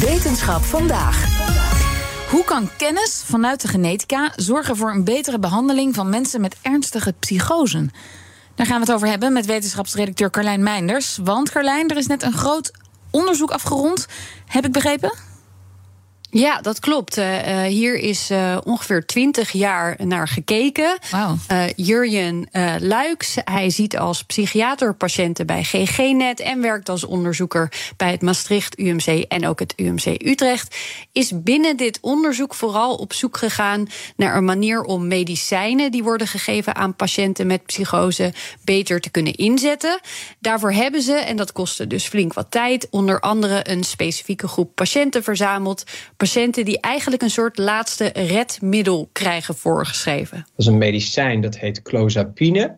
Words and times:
Wetenschap 0.00 0.62
vandaag. 0.62 1.24
Hoe 2.30 2.44
kan 2.44 2.68
kennis 2.76 3.22
vanuit 3.24 3.60
de 3.60 3.68
genetica 3.68 4.32
zorgen 4.36 4.76
voor 4.76 4.90
een 4.90 5.04
betere 5.04 5.38
behandeling 5.38 5.94
van 5.94 6.08
mensen 6.08 6.40
met 6.40 6.56
ernstige 6.62 7.14
psychosen? 7.18 7.90
Daar 8.54 8.66
gaan 8.66 8.80
we 8.80 8.86
het 8.86 8.94
over 8.94 9.08
hebben 9.08 9.32
met 9.32 9.46
wetenschapsredacteur 9.46 10.30
Carlijn 10.30 10.62
Meinders. 10.62 11.18
Want 11.24 11.50
Carlijn, 11.50 11.88
er 11.88 11.96
is 11.96 12.06
net 12.06 12.22
een 12.22 12.32
groot 12.32 12.70
onderzoek 13.10 13.50
afgerond. 13.50 14.06
Heb 14.46 14.64
ik 14.64 14.72
begrepen? 14.72 15.12
Ja, 16.38 16.60
dat 16.60 16.80
klopt. 16.80 17.18
Uh, 17.18 17.62
hier 17.62 17.98
is 17.98 18.30
uh, 18.30 18.56
ongeveer 18.64 19.06
twintig 19.06 19.52
jaar 19.52 19.96
naar 20.06 20.28
gekeken. 20.28 20.98
Wow. 21.10 21.38
Uh, 21.52 21.64
Jurjen 21.76 22.48
Luiks, 22.78 23.36
hij 23.44 23.70
ziet 23.70 23.98
als 23.98 24.24
psychiater 24.24 24.94
patiënten 24.94 25.46
bij 25.46 25.62
GGNet 25.62 26.40
en 26.40 26.60
werkt 26.60 26.88
als 26.88 27.04
onderzoeker 27.04 27.72
bij 27.96 28.10
het 28.10 28.22
Maastricht 28.22 28.78
UMC 28.78 29.06
en 29.06 29.46
ook 29.46 29.58
het 29.58 29.72
UMC 29.76 30.04
Utrecht. 30.04 30.76
Is 31.12 31.42
binnen 31.42 31.76
dit 31.76 31.98
onderzoek 32.00 32.54
vooral 32.54 32.94
op 32.94 33.12
zoek 33.12 33.36
gegaan 33.36 33.88
naar 34.16 34.36
een 34.36 34.44
manier 34.44 34.82
om 34.82 35.08
medicijnen 35.08 35.90
die 35.90 36.02
worden 36.02 36.26
gegeven 36.26 36.74
aan 36.74 36.96
patiënten 36.96 37.46
met 37.46 37.66
psychose 37.66 38.32
beter 38.64 39.00
te 39.00 39.10
kunnen 39.10 39.34
inzetten. 39.34 40.00
Daarvoor 40.40 40.72
hebben 40.72 41.02
ze, 41.02 41.14
en 41.14 41.36
dat 41.36 41.52
kostte 41.52 41.86
dus 41.86 42.06
flink 42.06 42.32
wat 42.32 42.50
tijd, 42.50 42.86
onder 42.90 43.20
andere 43.20 43.70
een 43.70 43.84
specifieke 43.84 44.48
groep 44.48 44.74
patiënten 44.74 45.22
verzameld 45.22 45.84
patiënten 46.26 46.64
die 46.64 46.80
eigenlijk 46.80 47.22
een 47.22 47.30
soort 47.30 47.58
laatste 47.58 48.10
redmiddel 48.14 49.08
krijgen 49.12 49.54
voorgeschreven. 49.54 50.36
Dat 50.36 50.46
is 50.56 50.66
een 50.66 50.78
medicijn 50.78 51.40
dat 51.40 51.58
heet 51.58 51.82
clozapine. 51.82 52.76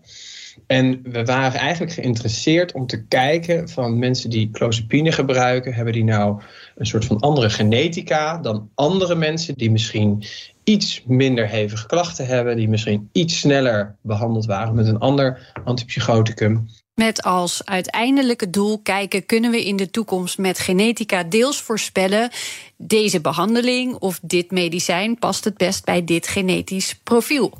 En 0.67 1.01
we 1.03 1.25
waren 1.25 1.61
eigenlijk 1.61 1.93
geïnteresseerd 1.93 2.73
om 2.73 2.87
te 2.87 3.05
kijken 3.05 3.69
van 3.69 3.99
mensen 3.99 4.31
die 4.31 4.51
clozapine 4.51 5.13
gebruiken, 5.13 5.75
hebben 5.75 5.93
die 5.93 6.05
nou 6.05 6.41
een 6.77 6.87
soort 6.87 7.05
van 7.05 7.21
andere 7.21 7.51
genetica 7.51 8.39
dan 8.39 8.71
andere 8.75 9.15
mensen 9.15 9.55
die 9.55 9.71
misschien 9.71 10.25
iets 10.65 11.03
minder 11.07 11.49
hevige 11.49 11.87
klachten 11.87 12.27
hebben, 12.27 12.57
die 12.57 12.69
misschien 12.69 13.09
iets 13.13 13.39
sneller 13.39 13.97
behandeld 14.03 14.47
waren 14.47 14.75
met 14.75 14.87
een 14.87 14.99
ander 14.99 15.53
antipsychoticum. 15.65 16.67
Met 16.99 17.23
als 17.23 17.65
uiteindelijke 17.65 18.51
doel 18.51 18.81
kijken, 18.83 19.27
kunnen 19.27 19.51
we 19.51 19.65
in 19.65 19.77
de 19.77 19.91
toekomst 19.91 20.39
met 20.39 20.59
genetica 20.59 21.23
deels 21.23 21.61
voorspellen 21.61 22.31
deze 22.77 23.21
behandeling 23.21 23.95
of 23.95 24.19
dit 24.23 24.51
medicijn 24.51 25.19
past 25.19 25.45
het 25.45 25.57
best 25.57 25.85
bij 25.85 26.05
dit 26.05 26.29
genetisch 26.29 26.95
profiel. 27.03 27.59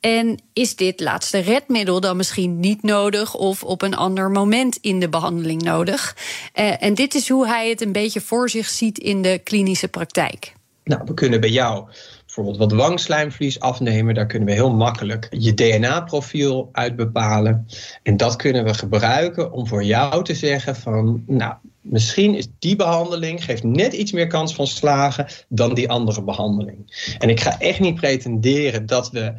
En 0.00 0.42
is 0.52 0.76
dit 0.76 1.00
laatste 1.00 1.38
redmiddel 1.38 2.00
dan 2.00 2.16
misschien 2.16 2.60
niet 2.60 2.82
nodig 2.82 3.34
of 3.34 3.62
op 3.62 3.82
een 3.82 3.96
ander 3.96 4.30
moment 4.30 4.78
in 4.80 5.00
de 5.00 5.08
behandeling 5.08 5.62
nodig? 5.62 6.16
Uh, 6.54 6.82
en 6.82 6.94
dit 6.94 7.14
is 7.14 7.28
hoe 7.28 7.46
hij 7.46 7.68
het 7.68 7.80
een 7.80 7.92
beetje 7.92 8.20
voor 8.20 8.50
zich 8.50 8.68
ziet 8.68 8.98
in 8.98 9.22
de 9.22 9.40
klinische 9.44 9.88
praktijk. 9.88 10.52
Nou, 10.84 11.02
we 11.04 11.14
kunnen 11.14 11.40
bij 11.40 11.50
jou 11.50 11.88
bijvoorbeeld 12.34 12.70
wat 12.70 12.80
wangslijmvlies 12.80 13.60
afnemen. 13.60 14.14
Daar 14.14 14.26
kunnen 14.26 14.48
we 14.48 14.54
heel 14.54 14.74
makkelijk 14.74 15.28
je 15.30 15.54
DNA-profiel 15.54 16.68
uit 16.72 16.96
bepalen. 16.96 17.66
En 18.02 18.16
dat 18.16 18.36
kunnen 18.36 18.64
we 18.64 18.74
gebruiken 18.74 19.52
om 19.52 19.66
voor 19.66 19.84
jou 19.84 20.24
te 20.24 20.34
zeggen 20.34 20.76
van, 20.76 21.24
nou, 21.26 21.54
misschien 21.80 22.34
is 22.34 22.46
die 22.58 22.76
behandeling 22.76 23.44
geeft 23.44 23.62
net 23.62 23.92
iets 23.92 24.12
meer 24.12 24.26
kans 24.26 24.54
van 24.54 24.66
slagen 24.66 25.26
dan 25.48 25.74
die 25.74 25.90
andere 25.90 26.22
behandeling. 26.22 27.12
En 27.18 27.28
ik 27.28 27.40
ga 27.40 27.58
echt 27.58 27.80
niet 27.80 27.94
pretenderen 27.94 28.86
dat 28.86 29.10
we 29.10 29.32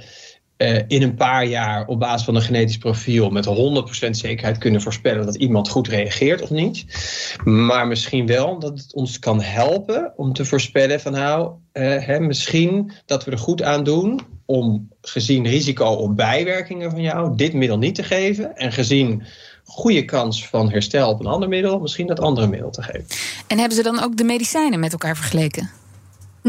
uh, 0.58 0.80
in 0.88 1.02
een 1.02 1.16
paar 1.16 1.46
jaar 1.46 1.88
op 1.88 2.00
basis 2.00 2.26
van 2.26 2.36
een 2.36 2.42
genetisch 2.42 2.78
profiel 2.78 3.30
met 3.30 3.48
100% 4.08 4.10
zekerheid 4.10 4.58
kunnen 4.58 4.82
voorspellen 4.82 5.26
dat 5.26 5.36
iemand 5.36 5.70
goed 5.70 5.88
reageert 5.88 6.42
of 6.42 6.50
niet. 6.50 6.86
Maar 7.44 7.88
misschien 7.88 8.26
wel 8.26 8.60
dat 8.60 8.78
het 8.78 8.94
ons 8.94 9.20
kan 9.20 9.42
helpen 9.42 10.14
om 10.16 10.34
te 10.34 10.46
voorspellen 10.46 11.02
van 11.02 11.12
nou, 11.12 11.52
uh, 11.74 12.06
hè, 12.06 12.20
misschien 12.20 12.92
dat 13.06 13.26
we 13.26 13.32
er 13.32 13.38
goed 13.38 13.64
aan 13.64 13.84
doen 13.84 14.20
om 14.46 14.90
gezien 15.02 15.48
risico 15.48 15.86
op 15.86 16.16
bijwerkingen 16.16 16.92
van 16.92 17.02
jou 17.02 17.36
dit 17.36 17.54
middel 17.54 17.78
niet 17.78 17.96
te 17.96 18.04
geven 18.04 18.56
en 18.56 18.72
gezien 18.72 19.24
goede 19.64 20.06
kans 20.06 20.48
van 20.48 20.72
herstel 20.72 21.10
op 21.10 21.20
een 21.20 21.26
ander 21.26 21.50
middel 21.50 21.80
misschien 21.80 22.08
dat 22.08 22.20
andere 22.20 22.48
middel 22.48 22.70
te 22.70 22.82
geven. 22.82 23.06
En 23.48 23.58
hebben 23.58 23.78
ze 23.78 23.84
dan 23.84 24.04
ook 24.04 24.18
de 24.18 24.24
medicijnen 24.24 24.80
met 24.80 24.92
elkaar 24.92 25.16
vergeleken? 25.16 25.70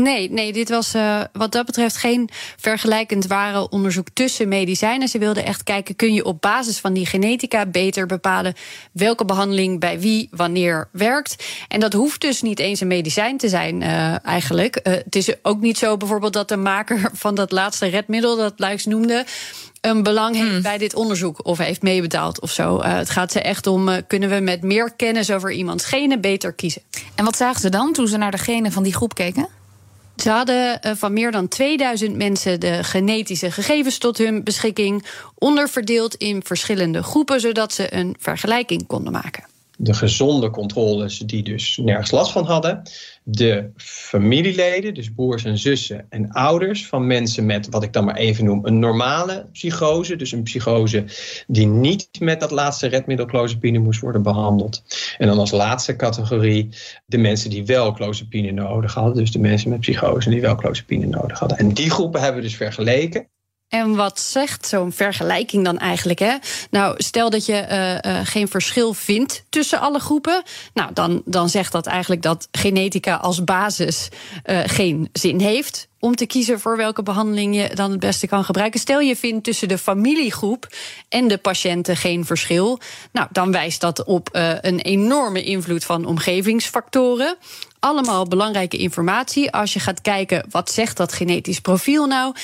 Nee, 0.02 0.30
nee, 0.30 0.52
dit 0.52 0.68
was 0.68 0.94
uh, 0.94 1.20
wat 1.32 1.52
dat 1.52 1.66
betreft 1.66 1.96
geen 1.96 2.28
vergelijkend 2.56 3.26
ware 3.26 3.68
onderzoek 3.68 4.06
tussen 4.12 4.48
medicijnen. 4.48 5.08
Ze 5.08 5.18
wilden 5.18 5.44
echt 5.44 5.62
kijken, 5.62 5.96
kun 5.96 6.14
je 6.14 6.24
op 6.24 6.40
basis 6.40 6.78
van 6.78 6.92
die 6.92 7.06
genetica 7.06 7.66
beter 7.66 8.06
bepalen 8.06 8.54
welke 8.92 9.24
behandeling 9.24 9.80
bij 9.80 10.00
wie 10.00 10.28
wanneer 10.30 10.88
werkt. 10.92 11.44
En 11.68 11.80
dat 11.80 11.92
hoeft 11.92 12.20
dus 12.20 12.42
niet 12.42 12.58
eens 12.58 12.80
een 12.80 12.86
medicijn 12.86 13.36
te 13.36 13.48
zijn, 13.48 13.80
uh, 13.80 14.24
eigenlijk. 14.24 14.80
Uh, 14.82 14.92
het 14.92 15.16
is 15.16 15.34
ook 15.42 15.60
niet 15.60 15.78
zo 15.78 15.96
bijvoorbeeld 15.96 16.32
dat 16.32 16.48
de 16.48 16.56
maker 16.56 17.10
van 17.24 17.34
dat 17.34 17.52
laatste 17.52 17.86
redmiddel, 17.86 18.36
dat 18.36 18.54
Luiks 18.56 18.84
noemde, 18.84 19.24
een 19.80 20.02
belang 20.02 20.36
heeft 20.36 20.50
hmm. 20.50 20.62
bij 20.62 20.78
dit 20.78 20.94
onderzoek 20.94 21.46
of 21.46 21.58
heeft 21.58 21.82
meebetaald 21.82 22.40
of 22.40 22.50
zo. 22.50 22.76
Uh, 22.76 22.94
het 22.94 23.10
gaat 23.10 23.32
ze 23.32 23.40
echt 23.40 23.66
om, 23.66 23.88
uh, 23.88 23.96
kunnen 24.06 24.28
we 24.28 24.40
met 24.40 24.62
meer 24.62 24.92
kennis 24.96 25.30
over 25.30 25.52
iemands 25.52 25.84
genen 25.84 26.20
beter 26.20 26.52
kiezen. 26.52 26.82
En 27.14 27.24
wat 27.24 27.36
zagen 27.36 27.60
ze 27.60 27.68
dan 27.68 27.92
toen 27.92 28.08
ze 28.08 28.16
naar 28.16 28.30
de 28.30 28.38
genen 28.38 28.72
van 28.72 28.82
die 28.82 28.94
groep 28.94 29.14
keken? 29.14 29.48
Ze 30.16 30.30
hadden 30.30 30.80
uh, 30.86 30.92
van 30.94 31.12
meer 31.12 31.30
dan 31.30 31.48
2000 31.48 32.16
mensen 32.16 32.60
de 32.60 32.84
genetische 32.84 33.50
gegevens 33.50 33.98
tot 33.98 34.18
hun 34.18 34.44
beschikking, 34.44 35.04
onderverdeeld 35.34 36.14
in 36.14 36.42
verschillende 36.44 37.02
groepen, 37.02 37.40
zodat 37.40 37.72
ze 37.72 37.94
een 37.94 38.16
vergelijking 38.18 38.86
konden 38.86 39.12
maken 39.12 39.55
de 39.76 39.94
gezonde 39.94 40.50
controles 40.50 41.18
die 41.18 41.42
dus 41.42 41.80
nergens 41.82 42.10
last 42.10 42.32
van 42.32 42.44
hadden. 42.44 42.82
De 43.22 43.70
familieleden, 43.76 44.94
dus 44.94 45.12
broers 45.12 45.44
en 45.44 45.58
zussen 45.58 46.06
en 46.08 46.30
ouders 46.30 46.86
van 46.86 47.06
mensen 47.06 47.46
met 47.46 47.68
wat 47.70 47.82
ik 47.82 47.92
dan 47.92 48.04
maar 48.04 48.16
even 48.16 48.44
noem 48.44 48.66
een 48.66 48.78
normale 48.78 49.48
psychose. 49.52 50.16
Dus 50.16 50.32
een 50.32 50.42
psychose 50.42 51.04
die 51.46 51.66
niet 51.66 52.08
met 52.20 52.40
dat 52.40 52.50
laatste 52.50 52.86
redmiddel 52.86 53.26
clozapine 53.26 53.78
moest 53.78 54.00
worden 54.00 54.22
behandeld. 54.22 54.82
En 55.18 55.26
dan 55.26 55.38
als 55.38 55.50
laatste 55.50 55.96
categorie 55.96 56.68
de 57.06 57.18
mensen 57.18 57.50
die 57.50 57.64
wel 57.64 57.92
clozapine 57.92 58.52
nodig 58.52 58.94
hadden. 58.94 59.14
Dus 59.14 59.32
de 59.32 59.38
mensen 59.38 59.70
met 59.70 59.80
psychose 59.80 60.30
die 60.30 60.40
wel 60.40 60.56
clozapine 60.56 61.06
nodig 61.06 61.38
hadden. 61.38 61.58
En 61.58 61.68
die 61.68 61.90
groepen 61.90 62.20
hebben 62.20 62.40
we 62.40 62.46
dus 62.46 62.56
vergeleken. 62.56 63.28
En 63.68 63.94
wat 63.96 64.20
zegt 64.20 64.66
zo'n 64.66 64.92
vergelijking 64.92 65.64
dan 65.64 65.78
eigenlijk? 65.78 66.18
Hè? 66.18 66.36
Nou, 66.70 66.94
stel 67.02 67.30
dat 67.30 67.46
je 67.46 67.66
uh, 67.70 68.12
uh, 68.12 68.20
geen 68.26 68.48
verschil 68.48 68.92
vindt 68.94 69.44
tussen 69.48 69.80
alle 69.80 69.98
groepen. 69.98 70.42
Nou, 70.74 70.90
dan, 70.92 71.22
dan 71.24 71.48
zegt 71.48 71.72
dat 71.72 71.86
eigenlijk 71.86 72.22
dat 72.22 72.48
genetica 72.50 73.14
als 73.14 73.44
basis 73.44 74.08
uh, 74.44 74.60
geen 74.64 75.08
zin 75.12 75.40
heeft 75.40 75.88
om 75.98 76.14
te 76.14 76.26
kiezen 76.26 76.60
voor 76.60 76.76
welke 76.76 77.02
behandeling 77.02 77.54
je 77.54 77.74
dan 77.74 77.90
het 77.90 78.00
beste 78.00 78.26
kan 78.26 78.44
gebruiken. 78.44 78.80
Stel 78.80 79.00
je 79.00 79.16
vindt 79.16 79.44
tussen 79.44 79.68
de 79.68 79.78
familiegroep 79.78 80.68
en 81.08 81.28
de 81.28 81.38
patiënten 81.38 81.96
geen 81.96 82.24
verschil. 82.24 82.78
Nou, 83.12 83.28
dan 83.32 83.52
wijst 83.52 83.80
dat 83.80 84.04
op 84.04 84.28
uh, 84.32 84.52
een 84.60 84.80
enorme 84.80 85.42
invloed 85.42 85.84
van 85.84 86.04
omgevingsfactoren. 86.04 87.36
Allemaal 87.78 88.26
belangrijke 88.26 88.76
informatie 88.76 89.52
als 89.52 89.72
je 89.72 89.80
gaat 89.80 90.00
kijken 90.00 90.46
wat 90.50 90.70
zegt 90.70 90.96
dat 90.96 91.12
genetisch 91.12 91.60
profiel 91.60 92.06
nou. 92.06 92.34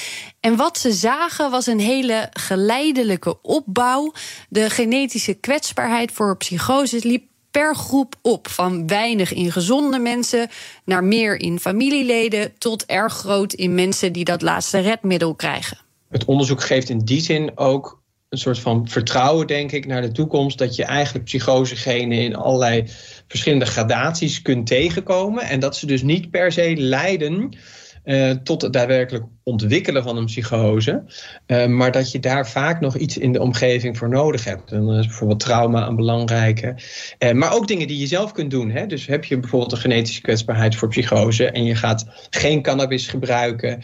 En 0.41 0.57
wat 0.57 0.79
ze 0.79 0.93
zagen 0.93 1.51
was 1.51 1.67
een 1.67 1.81
hele 1.81 2.29
geleidelijke 2.33 3.43
opbouw. 3.43 4.13
De 4.49 4.71
genetische 4.71 5.35
kwetsbaarheid 5.35 6.13
voor 6.13 6.37
psychose 6.37 7.01
liep 7.03 7.32
per 7.53 7.77
groep 7.77 8.15
op. 8.23 8.49
Van 8.49 8.87
weinig 8.87 9.33
in 9.33 9.53
gezonde 9.53 9.99
mensen 9.99 10.49
naar 10.85 11.05
meer 11.05 11.41
in 11.41 11.59
familieleden. 11.59 12.53
tot 12.59 12.87
erg 12.87 13.13
groot 13.13 13.53
in 13.53 13.75
mensen 13.75 14.13
die 14.13 14.25
dat 14.25 14.43
laatste 14.43 14.79
redmiddel 14.79 15.35
krijgen. 15.35 15.79
Het 16.11 16.25
onderzoek 16.25 16.63
geeft 16.63 16.89
in 16.89 16.99
die 16.99 17.21
zin 17.21 17.53
ook 17.55 18.03
een 18.29 18.39
soort 18.39 18.59
van 18.59 18.89
vertrouwen, 18.89 19.47
denk 19.47 19.73
ik, 19.73 19.87
naar 19.87 20.03
de 20.03 20.13
toekomst. 20.13 20.59
Dat 20.59 20.77
je 20.77 20.85
eigenlijk 20.85 21.25
psychosegenen 21.25 22.19
in 22.19 22.37
allerlei 22.37 22.85
verschillende 23.29 23.67
gradaties 23.67 24.43
kunt 24.43 24.67
tegenkomen. 24.67 25.43
En 25.43 25.61
dat 25.61 25.77
ze 25.77 25.87
dus 25.87 26.03
niet 26.03 26.31
per 26.31 26.53
se 26.53 26.75
leiden 26.77 27.57
uh, 28.05 28.31
tot 28.31 28.63
het 28.63 28.73
daadwerkelijk 28.73 29.25
ontwikkelen 29.43 30.03
van 30.03 30.17
een 30.17 30.25
psychose. 30.25 31.03
Uh, 31.47 31.67
maar 31.67 31.93
dat 31.93 32.13
je 32.13 32.21
daar 32.21 32.49
vaak 32.49 32.81
nog 32.81 32.97
iets 32.97 33.19
in 33.19 33.33
de 33.33 33.41
omgeving 33.41 33.99
voor 33.99 34.09
nodig 34.09 34.45
hebt. 34.45 34.73
En 34.73 34.87
dan 34.87 34.99
is 34.99 35.07
bijvoorbeeld 35.07 35.41
trauma 35.41 35.87
een 35.87 35.97
belangrijke. 35.97 36.75
Uh, 37.19 37.33
maar 37.33 37.55
ook 37.55 37.69
dingen 37.69 37.87
die 37.87 37.99
je 37.99 38.07
zelf 38.07 38.33
kunt 38.33 38.51
doen. 38.51 38.71
Hè? 38.71 38.87
Dus 38.87 39.07
heb 39.07 39.25
je 39.25 39.39
bijvoorbeeld 39.39 39.73
een 39.73 39.79
genetische 39.79 40.21
kwetsbaarheid 40.21 40.77
voor 40.77 40.89
psychose 40.89 41.51
en 41.51 41.65
je 41.65 41.75
gaat 41.75 42.07
geen 42.31 42.63
cannabis 42.63 43.09
gebruiken 43.09 43.83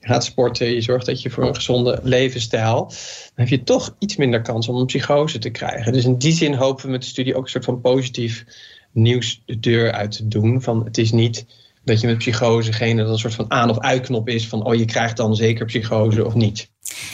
je 0.00 0.06
gaat 0.06 0.24
sporten, 0.24 0.74
je 0.74 0.80
zorgt 0.80 1.06
dat 1.06 1.22
je 1.22 1.30
voor 1.30 1.46
een 1.46 1.54
gezonde 1.54 2.00
levensstijl, 2.02 2.86
dan 2.86 3.34
heb 3.34 3.48
je 3.48 3.62
toch 3.62 3.96
iets 3.98 4.16
minder 4.16 4.42
kans 4.42 4.68
om 4.68 4.76
een 4.76 4.86
psychose 4.86 5.38
te 5.38 5.50
krijgen. 5.50 5.92
Dus 5.92 6.04
in 6.04 6.18
die 6.18 6.32
zin 6.32 6.54
hopen 6.54 6.84
we 6.84 6.90
met 6.90 7.02
de 7.02 7.08
studie 7.08 7.34
ook 7.34 7.44
een 7.44 7.50
soort 7.50 7.64
van 7.64 7.80
positief 7.80 8.44
nieuws 8.92 9.42
de 9.46 9.60
deur 9.60 9.92
uit 9.92 10.12
te 10.12 10.28
doen. 10.28 10.62
Van 10.62 10.84
het 10.84 10.98
is 10.98 11.12
niet 11.12 11.46
dat 11.88 12.00
je 12.00 12.06
met 12.06 12.18
psychose 12.18 12.72
geen 12.72 12.96
dat 12.96 13.08
een 13.08 13.18
soort 13.18 13.34
van 13.34 13.50
aan- 13.50 13.70
of 13.70 13.78
uitknop 13.78 14.28
is 14.28 14.48
van 14.48 14.64
oh 14.64 14.74
je 14.74 14.84
krijgt 14.84 15.16
dan 15.16 15.36
zeker 15.36 15.64
psychose 15.66 16.24
of 16.24 16.34
niet. 16.34 16.68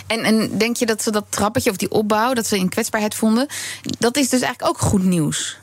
En, 0.06 0.20
en 0.22 0.58
denk 0.58 0.76
je 0.76 0.86
dat 0.86 1.02
ze 1.02 1.10
dat 1.10 1.26
trappetje 1.28 1.70
of 1.70 1.76
die 1.76 1.90
opbouw, 1.90 2.32
dat 2.32 2.46
ze 2.46 2.58
in 2.58 2.68
kwetsbaarheid 2.68 3.14
vonden, 3.14 3.46
dat 3.98 4.16
is 4.16 4.28
dus 4.28 4.40
eigenlijk 4.40 4.76
ook 4.76 4.88
goed 4.90 5.04
nieuws? 5.04 5.58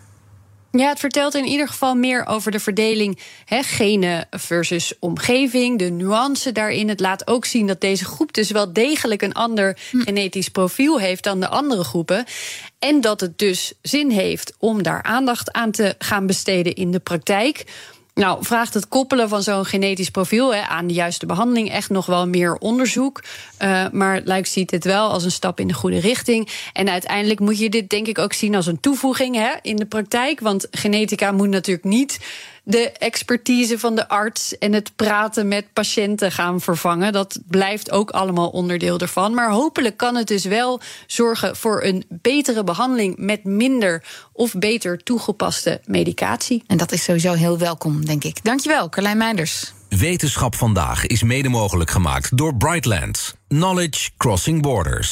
Ja, 0.71 0.89
het 0.89 0.99
vertelt 0.99 1.35
in 1.35 1.45
ieder 1.45 1.67
geval 1.67 1.95
meer 1.95 2.25
over 2.25 2.51
de 2.51 2.59
verdeling 2.59 3.19
hè, 3.45 3.63
genen 3.63 4.27
versus 4.29 4.93
omgeving, 4.99 5.79
de 5.79 5.89
nuance 5.89 6.51
daarin. 6.51 6.89
Het 6.89 6.99
laat 6.99 7.27
ook 7.27 7.45
zien 7.45 7.67
dat 7.67 7.81
deze 7.81 8.05
groep 8.05 8.33
dus 8.33 8.51
wel 8.51 8.73
degelijk 8.73 9.21
een 9.21 9.33
ander 9.33 9.77
hm. 9.91 9.99
genetisch 9.99 10.49
profiel 10.49 10.99
heeft 10.99 11.23
dan 11.23 11.39
de 11.39 11.47
andere 11.47 11.83
groepen. 11.83 12.25
En 12.79 13.01
dat 13.01 13.21
het 13.21 13.37
dus 13.37 13.73
zin 13.81 14.09
heeft 14.09 14.53
om 14.59 14.83
daar 14.83 15.03
aandacht 15.03 15.51
aan 15.51 15.71
te 15.71 15.95
gaan 15.97 16.25
besteden 16.25 16.75
in 16.75 16.91
de 16.91 16.99
praktijk. 16.99 17.65
Nou, 18.13 18.45
vraagt 18.45 18.73
het 18.73 18.87
koppelen 18.87 19.29
van 19.29 19.43
zo'n 19.43 19.65
genetisch 19.65 20.09
profiel 20.09 20.53
hè, 20.53 20.61
aan 20.61 20.87
de 20.87 20.93
juiste 20.93 21.25
behandeling 21.25 21.71
echt 21.71 21.89
nog 21.89 22.05
wel 22.05 22.27
meer 22.27 22.55
onderzoek. 22.55 23.23
Uh, 23.59 23.85
maar 23.91 24.21
Luik 24.23 24.45
ziet 24.45 24.71
het 24.71 24.83
wel 24.83 25.09
als 25.09 25.23
een 25.23 25.31
stap 25.31 25.59
in 25.59 25.67
de 25.67 25.73
goede 25.73 25.99
richting. 25.99 26.49
En 26.73 26.89
uiteindelijk 26.89 27.39
moet 27.39 27.59
je 27.59 27.69
dit 27.69 27.89
denk 27.89 28.07
ik 28.07 28.17
ook 28.17 28.33
zien 28.33 28.55
als 28.55 28.65
een 28.65 28.79
toevoeging 28.79 29.35
hè, 29.35 29.51
in 29.61 29.75
de 29.75 29.85
praktijk. 29.85 30.39
Want 30.39 30.67
genetica 30.71 31.31
moet 31.31 31.49
natuurlijk 31.49 31.85
niet 31.85 32.19
de 32.63 32.91
expertise 32.91 33.79
van 33.79 33.95
de 33.95 34.07
arts 34.07 34.57
en 34.57 34.73
het 34.73 34.95
praten 34.95 35.47
met 35.47 35.73
patiënten 35.73 36.31
gaan 36.31 36.61
vervangen. 36.61 37.13
Dat 37.13 37.39
blijft 37.47 37.91
ook 37.91 38.09
allemaal 38.09 38.49
onderdeel 38.49 38.99
ervan. 38.99 39.33
Maar 39.33 39.49
hopelijk 39.49 39.97
kan 39.97 40.15
het 40.15 40.27
dus 40.27 40.45
wel 40.45 40.81
zorgen 41.07 41.55
voor 41.55 41.83
een 41.83 42.05
betere 42.09 42.63
behandeling 42.63 43.17
met 43.17 43.43
minder 43.43 44.03
of 44.33 44.53
beter 44.53 45.03
toegepaste 45.03 45.81
medicatie. 45.85 46.63
En 46.67 46.77
dat 46.77 46.91
is 46.91 47.03
sowieso 47.03 47.33
heel 47.33 47.57
welkom, 47.57 48.05
denk 48.05 48.23
ik. 48.23 48.43
Dankjewel, 48.43 48.89
Carlijn 48.89 49.17
Meinders. 49.17 49.73
Wetenschap 49.89 50.55
vandaag 50.55 51.05
is 51.05 51.23
mede 51.23 51.49
mogelijk 51.49 51.89
gemaakt 51.89 52.37
door 52.37 52.55
Brightlands. 52.55 53.33
Knowledge 53.47 54.09
Crossing 54.17 54.61
Borders. 54.61 55.11